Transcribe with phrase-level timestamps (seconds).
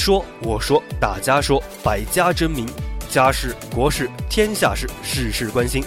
[0.00, 2.66] 你说，我说，大家说，百家争鸣，
[3.10, 5.84] 家事、国事、天下事，事事关心。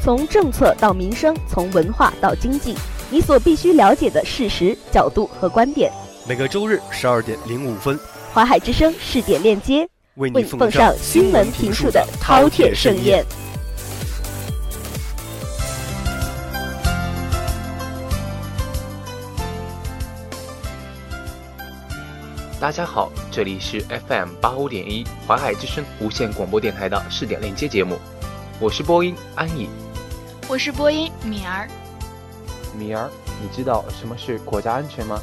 [0.00, 2.76] 从政策到民生，从文化到经济，
[3.10, 5.90] 你所必须了解的事实、角度和观点。
[6.24, 7.98] 每个周日十二点零五分，
[8.32, 13.26] 华海之声试点链接为你奉上新闻评述的饕餮盛宴。
[22.62, 27.98] 大家好，这里是 FM 八五点一淮海之声无线广播电台的试点链接节目，
[28.60, 29.68] 我是播音安逸，
[30.48, 31.68] 我是播音敏儿。
[32.78, 33.10] 敏儿，
[33.42, 35.20] 你知道什么是国家安全吗？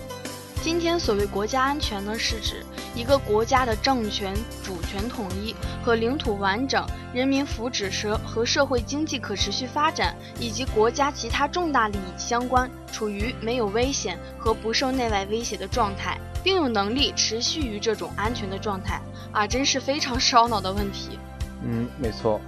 [0.61, 2.61] 今天所谓国家安全呢，是指
[2.95, 16.19] 一个国家的政权主权统一和领土完整、人民福祉和和社会经济可持续发展，以及国家其他重大利益相关，处于没有危险和不受内外威胁的状态。
[16.41, 19.01] 并有能力持续于这种安全的状态
[19.33, 21.19] 啊，真是非常烧脑的问题。
[21.63, 22.39] 嗯，没错。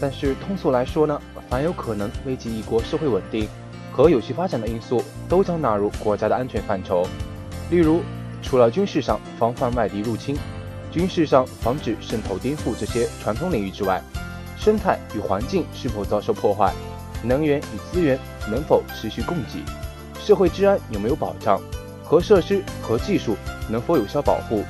[0.00, 3.48] 但是通俗来说呢，凡有可能危及一国社会稳定
[3.92, 7.06] 和有序发展的因素，都将纳入国家的安全范畴。
[7.70, 8.02] 例如，
[8.44, 10.36] 除了军事上防范外敌入侵、
[10.92, 14.00] 军事上防止渗透颠覆这些传统领域之外，
[14.56, 16.72] 生态与环境是否遭受破坏，
[17.22, 18.16] 能源与资源
[18.48, 19.64] 能否持续供给，
[20.20, 21.60] 社会治安有没有保障。
[22.04, 23.34] 核设施和技术
[23.68, 24.62] 能否有效保护，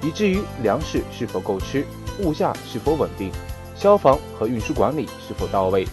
[0.00, 1.84] 以至于粮食是否够吃，
[2.20, 3.30] 物价是否稳定，
[3.74, 5.86] 消防和运输管理是否到位，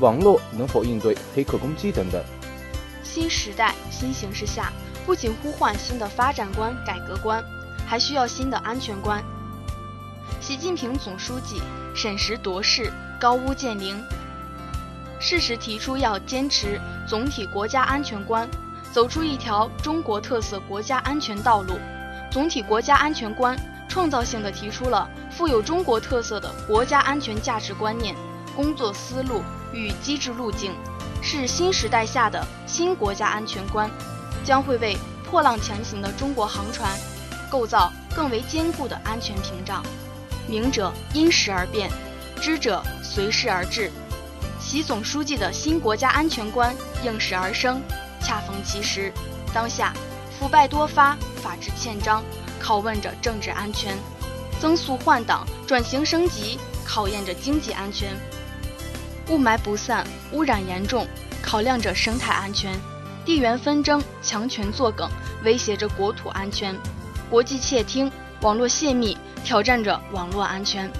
[0.00, 2.20] 网络能否应对黑客攻击等等。
[3.04, 4.72] 新时代新形势下，
[5.04, 7.44] 不仅呼唤新的发展观、改革观，
[7.86, 9.22] 还需要新的安全观。
[10.40, 11.60] 习近平总书记
[11.94, 13.96] 审时度势、高屋建瓴，
[15.20, 18.48] 适时提出要坚持总体国家安全观。
[18.92, 21.78] 走出一条中国特色国家安全道路，
[22.30, 23.56] 总体国家安全观
[23.88, 28.14] 创造性地提出了富有中国特色的国家安全价值观念、
[28.54, 29.42] 工作思路
[29.72, 30.72] 与机制路径，
[31.22, 33.90] 是新时代下的新国家安全观，
[34.44, 36.98] 将会为破浪前行的中国航船
[37.50, 39.82] 构造更为坚固的安全屏障。
[40.46, 41.90] 明者因时而变，
[42.40, 43.90] 知者随时而至。
[44.60, 47.80] 习总书记的新国家安全观应时而生。
[48.20, 49.12] 恰逢其时，
[49.52, 49.92] 当下
[50.38, 52.22] 腐败多发，法治欠章，
[52.62, 53.96] 拷问着政治安全；
[54.60, 58.10] 增速换挡，转型升级，考验着经济安全；
[59.28, 61.04] 雾霾不散，污染严重，
[61.42, 62.72] 考量着生态安全；
[63.24, 65.08] 地缘纷争，强权作梗，
[65.44, 66.74] 威胁着国土安全；
[67.30, 68.10] 国际窃听，
[68.40, 70.90] 网络泄密，挑战着网络安全。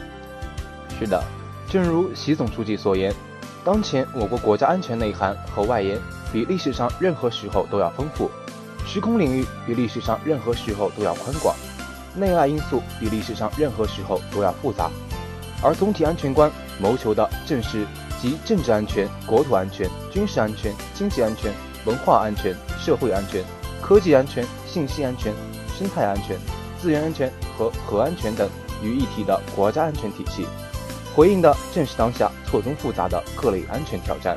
[0.98, 1.22] 是的，
[1.68, 3.12] 正如习总书记所言，
[3.64, 5.98] 当前我国国家安全内涵和外延。
[6.32, 8.30] 比历史上任何时候都要丰富，
[8.86, 11.54] 时空领域比历史上任何时候都要宽广，
[12.16, 14.90] 内外因素比历史上任何时候都要复杂，
[15.62, 16.50] 而总体安全观
[16.80, 17.86] 谋求的正是
[18.18, 21.52] 集政治安全、国土安全、军事安全、经济安全、
[21.84, 23.44] 文化安全、社会安全、
[23.80, 25.32] 科技安全、信息安全、
[25.76, 26.36] 生态安全、
[26.80, 28.48] 资源安全和核安全等
[28.82, 30.46] 于一体的国家安全体系，
[31.14, 34.36] 回应的正是当下错综复杂的各类安全挑战。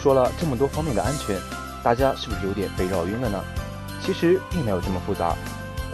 [0.00, 1.36] 说了这么多方面的安全，
[1.82, 3.42] 大家是不是有点被绕晕了呢？
[4.00, 5.34] 其实并没有这么复杂。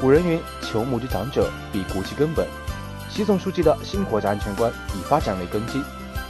[0.01, 2.47] 古人云：“求木之长者，必固其根本。”
[3.09, 5.83] 习总书记的新国家安全观以发展为根基，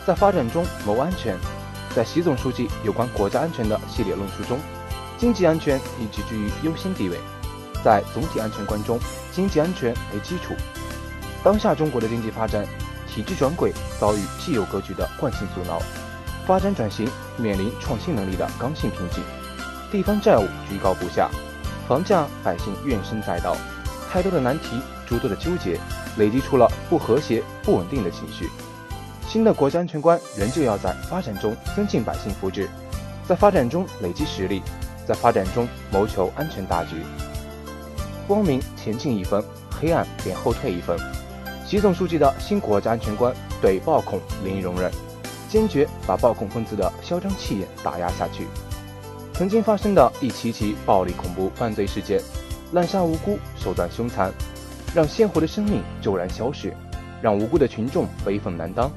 [0.06, 1.36] 在发展中谋安全。
[1.94, 4.58] 在习总书记有关国家安全的系列论述中，
[5.16, 7.16] 经济安全一直居于优先地位。
[7.84, 8.98] 在总体安全观中，
[9.30, 10.54] 经济安全为基础。
[11.44, 12.66] 当下中国的经济发展
[13.06, 15.80] 体制转轨遭遇既有格局的惯性阻挠。
[16.44, 19.22] 发展转型面临创新能力的刚性瓶颈，
[19.92, 21.30] 地方债务居高不下，
[21.86, 23.56] 房价百姓怨声载道，
[24.10, 25.78] 太多的难题，诸多的纠结，
[26.18, 28.50] 累积出了不和谐、不稳定的情绪。
[29.28, 32.68] 新的国家安全观仍旧要在发展中增进百姓福祉，
[33.26, 34.62] 在发展中累积实力，
[35.06, 37.02] 在发展中谋求安全大局。
[38.28, 40.98] 光明前进一分，黑暗便后退一分。
[41.66, 44.90] 习总书记的新国家安全观对暴恐零容忍。
[45.48, 48.48] 坚决把暴恐分子的嚣张气焰打压下去。
[49.32, 52.20] 曾经发生的一起起暴力恐怖犯罪事件，
[52.72, 54.32] 滥杀无辜，手段凶残，
[54.92, 56.74] 让鲜活的生命骤然消逝，
[57.22, 58.90] 让无辜的群众悲愤难当。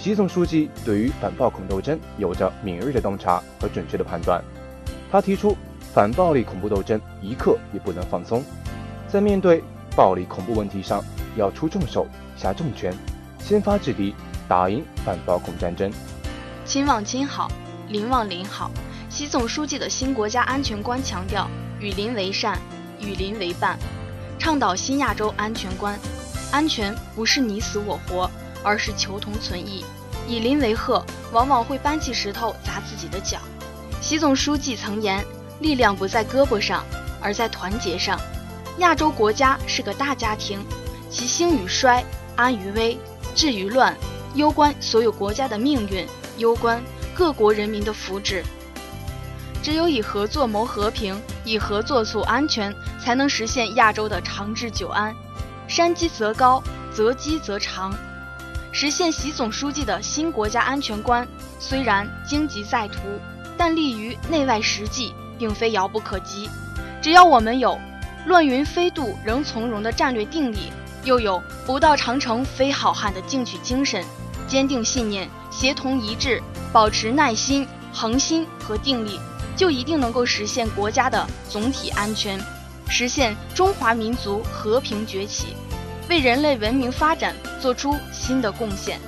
[0.00, 4.42] 习总书记对于反暴恐斗争有着敏锐的洞察和准确的判断。
[5.12, 5.54] 他提出，
[5.92, 8.42] 反暴力恐怖斗争一刻也不能放松，
[9.06, 9.62] 在面对
[9.94, 11.04] 暴力恐怖问题上，
[11.36, 12.96] 要出重手、下重拳，
[13.40, 14.14] 先发制敌。
[14.48, 15.92] 打赢反暴恐战争，
[16.64, 17.48] 亲望亲好，
[17.88, 18.68] 邻望邻好。
[19.08, 21.48] 习总书记的新国家安全观强调：
[21.78, 22.58] 与邻为善，
[22.98, 23.78] 与邻为伴。
[24.40, 25.96] 倡导新亚洲安全观。
[26.50, 28.28] 安全不是你死我活，
[28.62, 29.84] 而是求同存异。
[30.28, 33.38] 以邻为壑，往往会搬起石头砸自己的脚。
[34.00, 35.24] 习总书记曾言
[35.60, 36.84] ：“力量不在胳膊上，
[37.20, 38.20] 而在团结上。”
[38.78, 40.64] 亚洲国家是个大家庭，
[41.10, 42.04] 其兴与衰、
[42.36, 42.98] 安与危、
[43.34, 43.94] 治与乱，
[44.34, 46.06] 攸关所有国家的命运，
[46.38, 46.82] 攸关
[47.14, 48.42] 各国人民的福祉。
[49.62, 52.74] 只有以合作谋和平，以合作促安全，
[53.04, 55.14] 才能实现亚洲的长治久安。
[55.68, 56.62] 山积则高，
[56.94, 57.92] 择机则长。
[58.72, 61.26] 实现习总书记的新国家安全观，
[61.58, 62.98] 虽然荆棘在途，
[63.56, 66.48] 但立于内外实际，并非遥不可及。
[67.02, 67.78] 只要我们有
[68.26, 70.70] “乱云飞渡仍从容”的战略定力，
[71.04, 74.04] 又有“不到长城非好汉”的进取精神，
[74.46, 76.40] 坚定信念，协同一致，
[76.72, 79.18] 保持耐心、恒心和定力。
[79.56, 82.40] 就一定能够实现国家的总体安全，
[82.88, 85.48] 实现中华民族和平崛起，
[86.10, 88.98] 为人类文明发展做出新的贡献。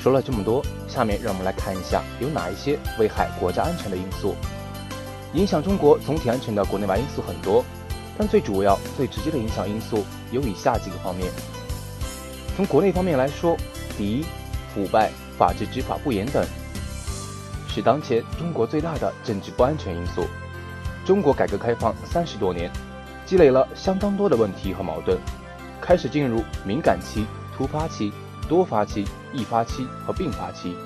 [0.00, 4.36] 说了这么多，下面让我们来看一下有哪一些危害国家安全的因素。
[5.32, 7.64] 影响中国总体安全的国内外因素很多，
[8.16, 11.28] 但最主要、最直接的影响因素有以下几个方面。
[12.56, 13.56] 从国内方面来说，
[13.96, 14.24] 第一，
[14.72, 16.46] 腐败、法治执法不严等。
[17.68, 20.28] 是当前中国最大的政治不安全因素。
[21.04, 22.70] 中国改革开放三十多年，
[23.26, 25.18] 积累了相当多的问题和矛盾，
[25.88, 27.24] 开始进入敏感期、
[27.56, 28.12] 突发期、
[28.46, 30.76] 多发期、易发期和并发期。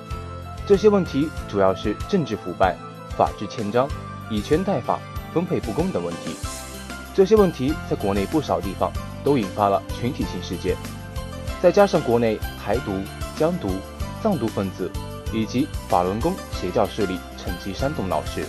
[0.65, 2.73] 这些问题主要是政治腐败、
[3.17, 3.85] 法治欠章、
[4.29, 4.97] 以权代法、
[5.33, 6.33] 分配不公等问题。
[7.13, 8.89] 这些问题在国内不少地方
[9.25, 10.77] 都引发了群体性事件，
[11.61, 12.93] 再加上国内台独、
[13.35, 13.67] 疆独、
[14.21, 14.89] 藏独分子。
[15.33, 18.45] 以及法轮功邪教势力趁机煽动闹事，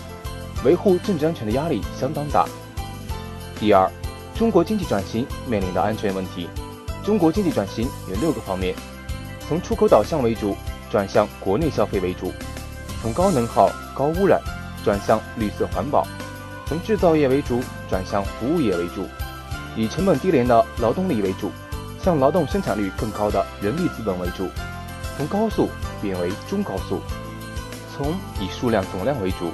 [0.67, 2.47] 维护政治安全的压力相当大。
[3.59, 3.91] 第二，
[4.35, 6.49] 中国经济转型面临的安全问题。
[7.05, 8.75] 中国经济转型有六个方面：
[9.47, 10.57] 从出口导向为主，
[10.91, 12.29] 转向国内消费为主；
[13.01, 14.41] 从高能耗、高污染
[14.85, 16.03] 转向绿色环保；
[16.67, 19.03] 从制造业为主，转向服务业为主；
[19.77, 21.51] 以成本低廉的劳动力为主，
[22.03, 24.47] 向劳动生产率更高的人力资本为主；
[25.17, 25.69] 从高速。
[26.03, 27.01] 变为中高速，
[27.97, 29.51] 从以数量总量为主，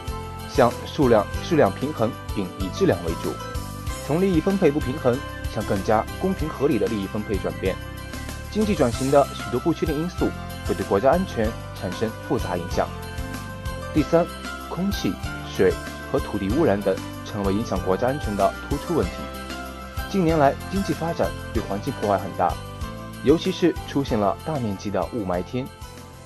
[0.53, 3.31] 向数量质量平衡并以质量为主；
[4.07, 5.17] 从利益分配不平衡，
[5.55, 7.77] 向更加公平合理的利益分配转变。
[8.51, 10.29] 经济转型的许多不确定因素
[10.67, 11.49] 会对国家安全
[11.81, 12.89] 产生复杂影响。
[13.95, 14.27] 第三，
[14.69, 15.13] 空气、
[15.55, 15.73] 水
[16.11, 19.13] 和土地污染等成为影响国家安全的突出问题。
[20.11, 22.53] 近年来，经济发展对环境破坏很大，
[23.23, 25.65] 尤其是出现了大面积的雾霾天。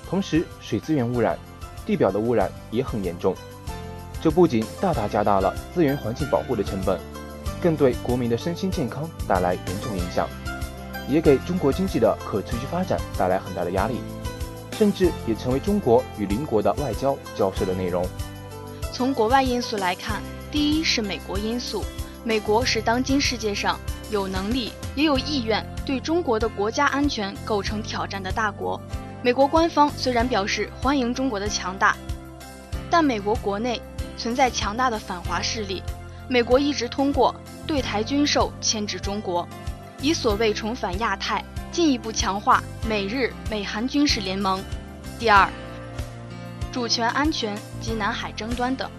[0.09, 1.37] 同时，水资源污染、
[1.85, 3.35] 地表的污染也很严重。
[4.21, 6.99] 这不仅大大加大了资源环境保护的成本，
[7.65, 10.29] 更对国民的身心健康带来严重影响，
[11.09, 13.95] 也给中国经济的可持续发展带来很大的压力，
[14.73, 18.07] 甚至也成为中国与邻国的外交交涉的内容。
[18.93, 20.21] 从国外因素来看，
[20.51, 21.83] 第一是美国因素，
[22.23, 23.79] 美国是当今世界上
[24.11, 28.79] 有能力也有意愿对中国的国家安全构成挑战的大国。
[29.23, 31.97] 美国官方虽然表示欢迎中国的强大，
[32.91, 33.81] 但美国国内
[34.19, 35.81] 存在强大的反华势力。
[36.27, 39.47] 美国一直通过对台军售牵制中国，
[40.01, 44.63] 以所谓重返亚太，进一步强化美日美韩军事联盟。
[45.17, 45.49] 第二，
[46.71, 48.89] 主权安全及南海争端等，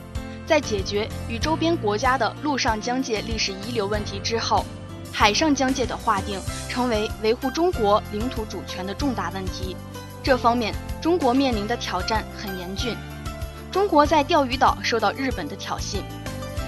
[0.46, 4.64] 在解决与周边国家的陆上疆界历史遗留问题之后，
[5.12, 9.76] 海上疆界的划定成为维护中国领土主权的重大问题。
[10.22, 12.96] 这方面，中国面临的挑战很严峻。
[13.70, 15.98] 中国在钓鱼岛受到日本的挑衅，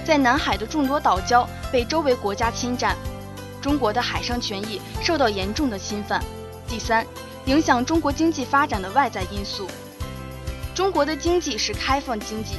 [0.09, 2.97] 在南海的众多岛礁被周围国家侵占，
[3.61, 6.19] 中国的海上权益受到严重的侵犯。
[6.67, 7.07] 第三，
[7.45, 9.69] 影响中国经济发展的外在因素。
[10.75, 12.55] 中国的经济是开放经济，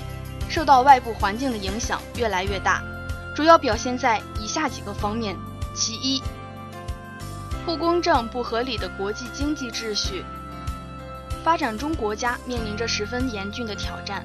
[0.47, 2.83] 受到外部环境的影响越来越大，
[3.35, 5.35] 主要表现在以下几个方面：
[5.73, 6.21] 其一，
[7.65, 10.23] 不公正、不合理的国际经济秩序。
[11.43, 14.23] 发展中国家面临着十分严峻的挑战。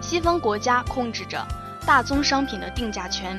[0.00, 1.46] 西方国家控制着
[1.86, 3.38] 大宗商品的定价权、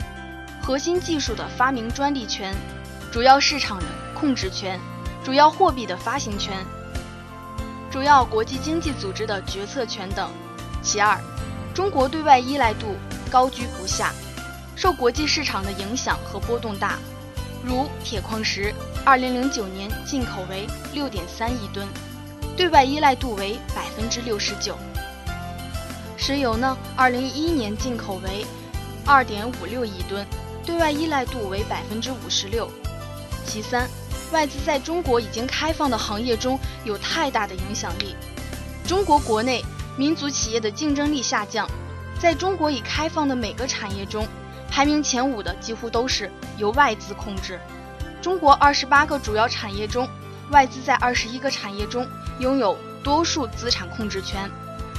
[0.61, 2.53] 核心技术的发明专利权、
[3.11, 4.79] 主要市场的控制权、
[5.23, 6.53] 主要货币的发行权、
[7.89, 10.29] 主要国际经济组织的决策权等。
[10.81, 11.19] 其二，
[11.73, 12.95] 中国对外依赖度
[13.29, 14.11] 高居不下，
[14.75, 16.97] 受国际市场的影响和波动大。
[17.63, 18.73] 如铁矿石
[19.05, 21.87] ，2009年进口为6.3亿吨。
[22.57, 24.77] 对外依赖度为百分之六十九。
[26.21, 26.77] 石油呢？
[26.95, 28.45] 二零一一年进口为
[29.07, 30.23] 二点五六亿吨，
[30.63, 32.69] 对外依赖度为百分之五十六。
[33.43, 33.89] 其三，
[34.31, 38.15] 外资在中国已经开放的行业中有太大的影响力。
[38.87, 39.65] 中国国内
[39.97, 41.67] 民族企业的竞争力下降，
[42.19, 44.27] 在中国已开放的每个产业中，
[44.69, 47.59] 排名前五的几乎都是由外资控制。
[48.21, 50.07] 中国二十八个主要产业中，
[50.51, 52.07] 外资在二十一个产业中
[52.39, 54.47] 拥有多数资产控制权。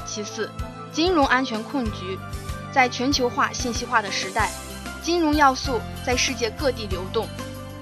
[0.05, 0.51] 其次，
[0.93, 2.19] 金融安全困局，
[2.71, 4.51] 在全球化、信息化的时代，
[5.03, 7.27] 金融要素在世界各地流动，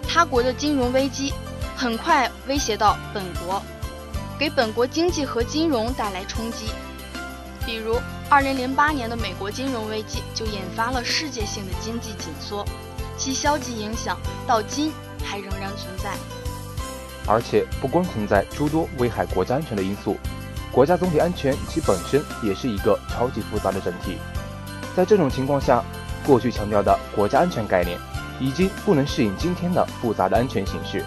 [0.08, 1.34] 他国的金融危机
[1.76, 3.60] 很快威胁到本国，
[4.38, 6.66] 给本国经济和金融带来冲击。
[7.66, 12.64] 比如，二零零八年的美国金融危机就引发了世界性的经济紧缩，
[13.18, 14.92] 其消极影响到今
[15.24, 16.14] 还仍然存在。
[17.26, 20.16] 而且，不光存在诸多危害国家安全的因素。
[20.72, 24.18] 国家总体安全其本身也是一个超级复杂的整体，
[24.94, 25.82] 在这种情况下，
[26.24, 27.98] 过去强调的国家安全概念
[28.38, 31.04] 已经不能适应今天的复杂的安全形势。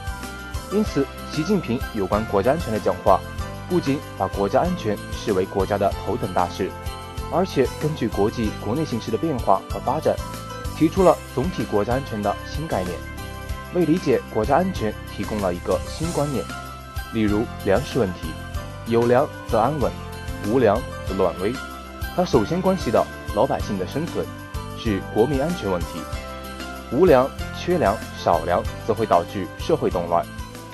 [0.72, 3.22] 因此，习近平有关国家安全的讲话，
[3.70, 6.70] 不仅把国家安全视为国家的头等大事，
[7.32, 10.13] 而且根据国际国内形势的变化和发展，
[10.75, 12.98] 提出了总体国家安全的新概念，
[13.74, 16.43] 为理解国家安全提供了一个新观念，
[17.13, 18.27] 例如粮食问题。
[18.88, 19.92] 有粮则安稳，
[20.48, 21.54] 无粮则乱危。
[22.16, 24.25] 它首先关系到老百姓的生存，
[24.78, 26.02] 是国民安全问题。
[26.92, 30.25] 无粮、缺粮、少粮则会导致社会动乱，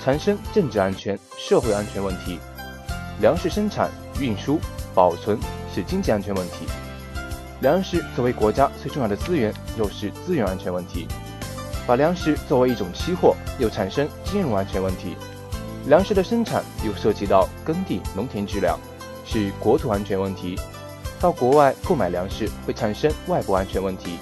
[0.02, 2.38] 产生政治安全、社会安全问题。
[3.20, 3.88] 粮食生产、
[4.18, 4.58] 运输、
[4.94, 5.38] 保存
[5.74, 6.66] 是经济安全问题。
[7.60, 11.06] 粮食作为国家最重要的资源，又是资源安全问题。
[11.86, 15.16] 把粮食作为一种期货，又产生金融安全问题。
[15.86, 18.78] 粮食的生产又涉及到耕地、农田质量，
[19.24, 20.54] 是国土安全问题；
[21.18, 24.18] 到国外购买粮食会产生外部安全问题；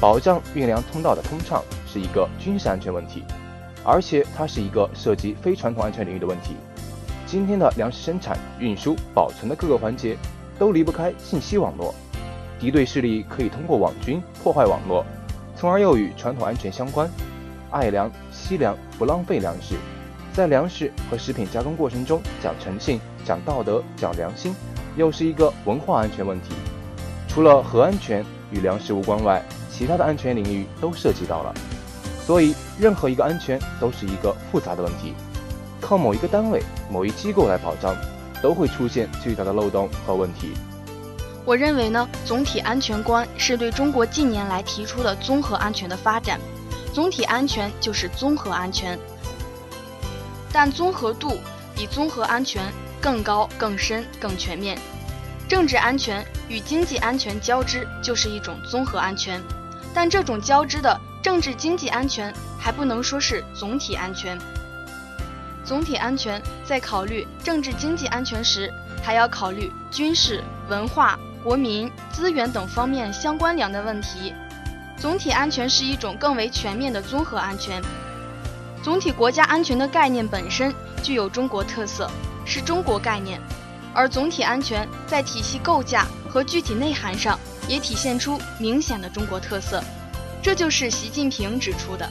[0.00, 3.24] 保障运粮通道的通畅是一个军事安全问题，
[3.82, 6.54] 而且它是一个涉及非传统安全领域的问题。
[7.26, 10.16] 今天的粮食生产、运输、保存的各个环节
[10.58, 11.92] 都离不开信息网络，
[12.60, 15.04] 敌对势力可以通过网军破坏网络，
[15.56, 17.10] 从而又与传统安全相关。
[17.70, 19.74] 爱粮惜粮，不浪费粮食。
[20.34, 24.52] 在粮食和食品加工过程中讲诚信、讲道德、讲良心，
[24.96, 26.48] 又是一个文化安全问题。
[27.28, 31.54] 除了核安全与粮食无关外，其他的安全领域都涉及到了。
[32.26, 35.14] 所以，任何一个安全都是一个复杂的问题，
[35.80, 36.60] 靠某一个单位、
[36.90, 37.94] 某一机构来保障，
[38.42, 40.52] 都会出现巨大的漏洞和问题。
[41.44, 46.40] 我认为呢，总体安全观是对中国近年来提出的综合安全的发展。
[46.92, 48.98] 总体安全就是综合安全。
[50.54, 51.40] 但综合度
[51.74, 54.78] 比综合安全更高、更深、更全面。
[55.48, 59.42] 政治安全与经济安全交织就是一种综合安全，
[59.92, 64.38] 但这种交织的政治经济安全还不能说是总体安全。
[65.64, 74.32] 总体安全在考虑政治经济安全时，还要考虑军事、文化、国民、资源等方面相关联的问题。
[74.96, 77.82] 总体安全是一种更为全面的综合安全。
[78.84, 80.70] 总体国家安全的概念本身
[81.02, 82.06] 具有中国特色，
[82.44, 83.40] 是中国概念，
[83.94, 89.82] 而总体安全在体系构架和具体内涵上也体现出明显的中国特色。
[90.42, 92.06] 这就是习近平指出的：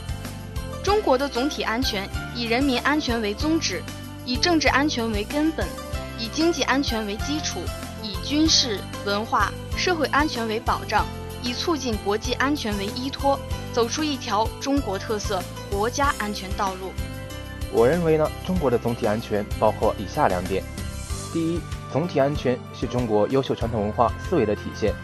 [0.82, 3.80] 中国的总体安全以人民安全为宗旨，
[4.26, 5.64] 以政治安全为根本，
[6.18, 7.60] 以经济安全为基础，
[8.02, 11.06] 以军事、文化、社会安全为保障，
[11.40, 13.38] 以促进国际安全为依托。
[13.74, 16.92] 走出一条中国特色国家安全道路。
[17.72, 20.62] 我认为呢，中国的总体安全包括以下两点：
[21.32, 21.60] 第一，
[21.92, 24.94] 总体安全是中国优秀传统文化思维的体现。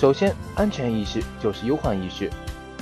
[0.00, 2.28] 首先，安全意识就是忧患意识。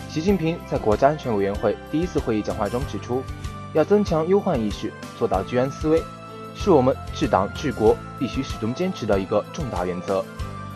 [0.08, 3.22] 习近平在国家安全委员会第一次会议讲话中指出，
[3.74, 6.02] 要增强忧患意识，做到居安思危，
[6.54, 10.24] 是我们治党治国必须始终坚持的一个重大原则。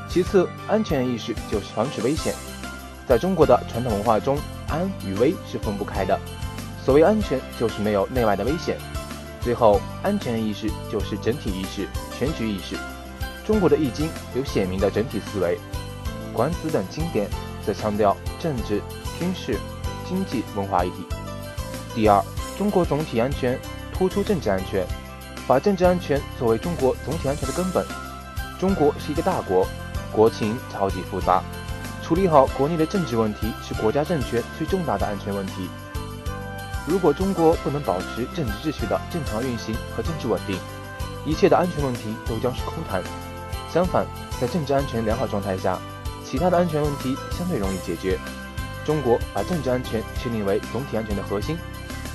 [0.07, 2.35] 其次，安全意识就是防止危险。
[3.11, 4.39] 在中国的传统文化中，
[4.69, 6.17] 安与危是分不开的。
[6.85, 8.79] 所谓安全，就是没有内外的危险。
[9.41, 12.77] 最后，安全意识就是整体意识、全局意识。
[13.45, 15.59] 中国的易经有鲜明的整体思维，
[16.33, 17.29] 管子等经典
[17.67, 18.81] 则强调政治、
[19.19, 19.59] 军事、
[20.09, 21.05] 经济、文化一体。
[21.93, 22.25] 第二，
[22.57, 23.59] 中国总体安全
[23.93, 24.87] 突出政治安全，
[25.49, 27.85] 把政治安全作为中国总体安全的根本。
[28.61, 29.67] 中国是一个大国，
[30.13, 31.43] 国情超级复杂。
[32.11, 35.69] 处理好国内的政治问题是国家政权最重大的安全问题。
[36.85, 40.59] 如果中国不能保持政治秩序的正常运行和政治稳定，
[41.25, 43.01] 一切的安全问题都将是空谈。
[43.73, 44.05] 相反，
[44.41, 45.79] 在政治安全良好状态下，
[46.25, 48.19] 其他的安全问题相对容易解决。
[48.85, 51.57] 中国把政治安全确定为总体安全的核心，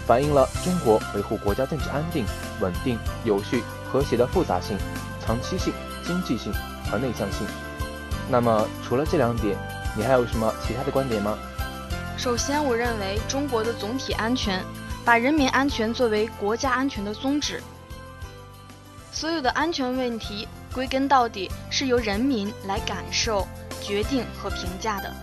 [0.05, 2.25] 反映了中国维护国家政治安定、
[2.59, 4.77] 稳定、有序、和谐的复杂性、
[5.25, 5.73] 长期性、
[6.03, 6.51] 经济性
[6.91, 7.47] 和内向性。
[8.27, 9.55] 那么，除了这两点，
[9.97, 11.37] 你还有什么其他的观点吗？
[12.17, 14.63] 首先，我认为中国的总体安全
[15.05, 17.61] 把人民安全作为国家安全的宗旨。
[19.11, 23.47] 所有的安全问题归根到底是由人民来感受、
[23.81, 25.13] 决定和评价的。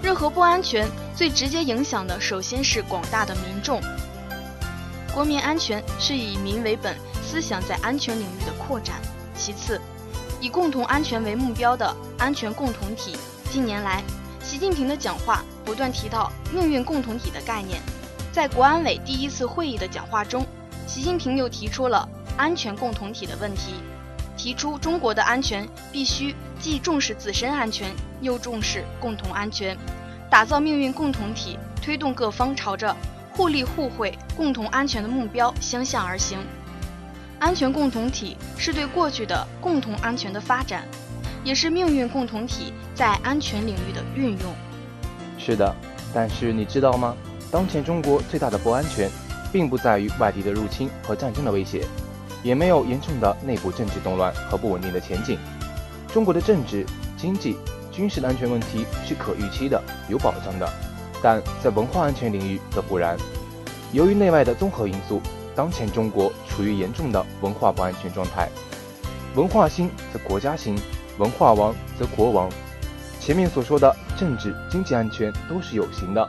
[0.00, 3.80] 任何不安全，最直接影响的首先是广大的民众。
[5.12, 8.96] 国民安全是以民为本思想在安全领域的扩展。
[9.36, 9.80] 其次，
[10.40, 13.16] 以共同安全为目标的安全共同体。
[13.52, 14.02] 近年来，
[14.42, 17.82] 习近平的讲话不断提到命运共同体的概念。
[18.32, 20.46] 在国安委第一次会议的讲话中，
[20.86, 22.08] 习近平又提出了。
[22.38, 23.74] 安全共同体的问题，
[24.38, 27.92] 提出中国的安全必须既重视自身安全，
[28.22, 29.76] 又重视共同安全，
[30.30, 32.96] 打造命运共同体，推动各方朝着
[33.34, 36.38] 互利互惠、共同安全的目标相向而行。
[37.38, 40.88] 安全共同体是对过去的共同安全的发展，
[41.44, 44.54] 也是命运共同体在安全领域的运用。
[45.38, 45.74] 是的，
[46.14, 47.16] 但是你知道吗？
[47.50, 49.10] 当前中国最大的不安全，
[49.52, 51.84] 并不在于外敌的入侵和战争的威胁。
[52.42, 55.38] 也没有严重的内部政治动乱和不稳定的前景。
[56.12, 56.84] 中国的政治、
[57.16, 57.56] 经济、
[57.92, 60.68] 军事的安全问题是可预期的、有保障的，
[61.22, 63.16] 但在文化安全领域则不然。
[63.92, 65.22] 由于内外的综合因素，
[65.54, 68.48] 当前中国处于严重的文化不安全状态。
[69.36, 70.76] 文化兴则国家兴，
[71.18, 72.48] 文化王则国王。
[73.20, 76.28] 前面所说的政治、经济安全都是有形的，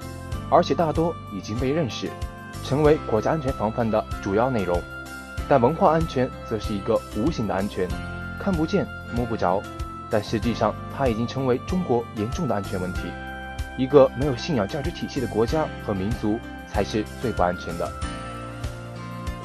[0.49, 2.09] 而且大多已经被认识，
[2.63, 4.79] 成为国家安全防范的主要内容。
[5.49, 7.87] 但文化安全则是一个无形的安全，
[8.39, 9.61] 看不见摸不着，
[10.09, 13.01] 但实际上它已经成为中国严重的安全问题。
[13.75, 16.39] 一个没有信仰价值体系的国家和民族
[16.71, 17.91] 才是最不安全的。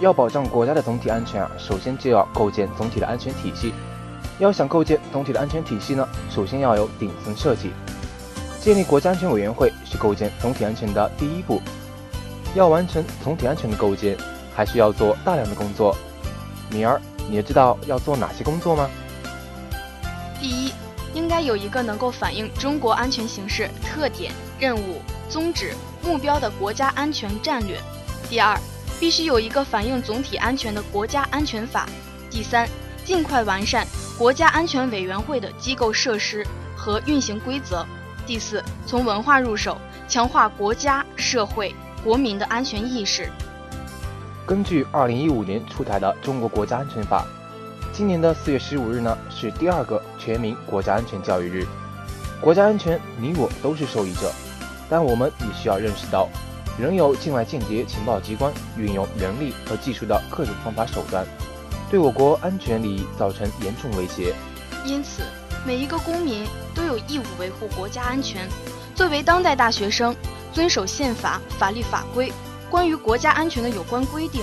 [0.01, 3.73] 要保障国家的总体安全啊，首先就要构建总体的安全体系。
[4.39, 7.71] 要想构建总体的安全体系呢，首先要有顶层设计。
[8.61, 11.61] 建立国家安全委员会是构建总体安全的第一步。
[12.55, 14.17] 要完成总体安全的构建。
[14.59, 15.97] 还需要做大量的工作，
[16.73, 18.91] 米儿，你知道要做哪些工作吗？
[20.41, 20.73] 第一，
[21.15, 27.77] 应该有一个能够反映中国安全形势特点、任务、宗旨、目标的国家安全战略；
[28.29, 28.59] 第二，
[28.99, 31.87] 必须有一个反映总体安全的国家安全法；
[32.29, 32.69] 第三，
[33.05, 33.87] 尽快完善
[34.19, 36.45] 国家安全委员会的机构设施
[36.77, 37.87] 和运行规则；
[38.27, 39.79] 第四，从文化入手，
[40.09, 43.31] 强化国家、社会、国民的安全意识。
[44.45, 47.25] 根据二零一五年出台的《中国国家安全法》，
[47.97, 51.65] 今年的四月十五日呢是第二个全民国家安全教育日。
[52.41, 54.33] 国家安全，你我都是受益者，
[54.91, 56.29] 但我们也需要认识到，
[56.77, 61.25] 仍有境外间谍情报机关运用人力和技术的各种方法手段，
[61.91, 64.35] 对我国安全利益造成严重威胁。
[64.85, 65.23] 因此，
[65.67, 68.49] 每一个公民都有义务维护国家安全。
[68.95, 70.15] 作为当代大学生，
[70.53, 72.33] 遵守宪法、法律法规。
[72.71, 74.43] 关于国家安全的有关规定，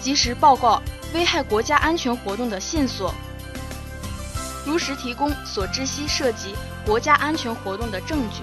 [0.00, 0.82] 及时报告
[1.14, 3.14] 危害国家安全活动的线索，
[4.66, 8.42] 如实提供所知悉涉及国家安全活动的证据。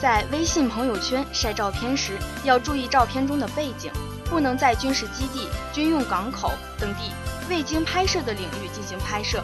[0.00, 2.12] 在微信朋友圈晒照片时，
[2.44, 3.90] 要注意照片中的背景，
[4.26, 7.10] 不能在军事基地、军用港口等地
[7.50, 9.42] 未经拍摄的领域进行拍摄。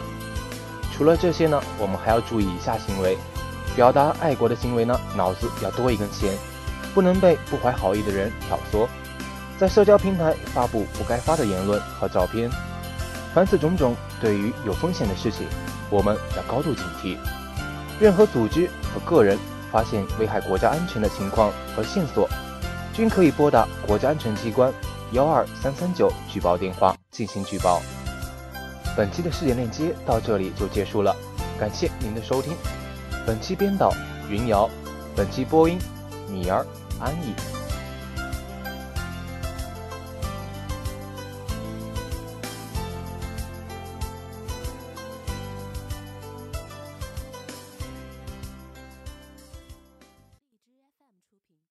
[0.95, 3.17] 除了这些呢，我们还要注意以下行为：
[3.75, 6.35] 表达爱国的行为呢，脑子要多一根弦，
[6.93, 8.87] 不能被不怀好意的人挑唆。
[9.59, 12.49] 在社交平台发布不该发的言论和照片，
[13.33, 15.45] 凡此种种，对于有风险的事情，
[15.89, 17.17] 我们要高度警惕。
[17.99, 19.37] 任何组织和个人
[19.71, 22.29] 发现危害国家安全的情况和线索，
[22.93, 24.71] 均可以拨打国家安全机关
[25.11, 27.81] 幺二三三九举报电话进行举报。
[28.97, 31.15] 本期的视频链接到这里就结束了，
[31.59, 32.55] 感谢您的收听。
[33.27, 33.93] 本期编导
[34.27, 34.67] 云瑶，
[35.15, 35.77] 本期播音
[36.27, 36.65] 米儿
[36.99, 37.66] 安逸。